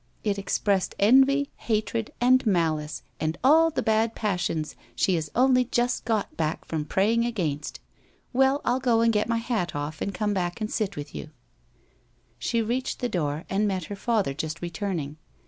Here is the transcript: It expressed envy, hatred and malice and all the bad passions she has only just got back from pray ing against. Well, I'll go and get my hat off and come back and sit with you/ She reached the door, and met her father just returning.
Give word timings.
It 0.23 0.39
expressed 0.39 0.95
envy, 0.97 1.51
hatred 1.57 2.11
and 2.19 2.43
malice 2.47 3.03
and 3.19 3.37
all 3.43 3.69
the 3.69 3.83
bad 3.83 4.15
passions 4.15 4.75
she 4.95 5.13
has 5.13 5.29
only 5.35 5.65
just 5.65 6.05
got 6.05 6.35
back 6.35 6.65
from 6.65 6.85
pray 6.85 7.13
ing 7.13 7.23
against. 7.23 7.79
Well, 8.33 8.61
I'll 8.65 8.79
go 8.79 9.01
and 9.01 9.13
get 9.13 9.29
my 9.29 9.37
hat 9.37 9.75
off 9.75 10.01
and 10.01 10.11
come 10.11 10.33
back 10.33 10.59
and 10.59 10.71
sit 10.71 10.95
with 10.95 11.13
you/ 11.13 11.29
She 12.39 12.63
reached 12.63 12.97
the 12.97 13.09
door, 13.09 13.45
and 13.47 13.67
met 13.67 13.83
her 13.93 13.95
father 13.95 14.33
just 14.33 14.59
returning. 14.59 15.17